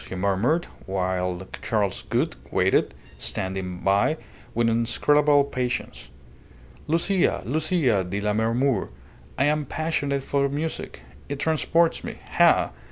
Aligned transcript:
he 0.09 0.15
murmured; 0.15 0.65
while 0.87 1.47
Charles 1.61 2.01
Gould 2.09 2.35
waited, 2.51 2.95
standing 3.19 3.81
by 3.81 4.17
with 4.55 4.67
inscrutable 4.67 5.43
patience. 5.43 6.09
"Lucia, 6.87 7.43
Lucia 7.45 8.03
di 8.03 8.19
Lammermoor! 8.19 8.89
I 9.37 9.43
am 9.45 9.63
passionate 9.67 10.23
for 10.23 10.49
music. 10.49 11.03
It 11.29 11.37
transports 11.37 12.03
me. 12.03 12.17
Ha! 12.31 12.71